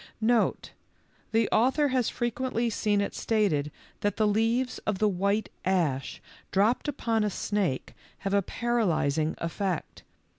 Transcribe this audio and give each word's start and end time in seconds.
Note. 0.19 0.71
The 1.31 1.47
author 1.51 1.89
has 1.89 2.09
frequently 2.09 2.71
seen 2.71 3.01
it 3.01 3.13
stated 3.13 3.71
that 3.99 4.17
the 4.17 4.25
leaves 4.25 4.79
of 4.79 4.97
the 4.97 5.07
white 5.07 5.49
ash 5.63 6.23
dropped 6.49 6.87
upon 6.87 7.23
a 7.23 7.29
snake 7.29 7.93
have 8.25 8.33
a 8.33 8.41
paralyzing 8.41 9.35
effect. 9.37 10.01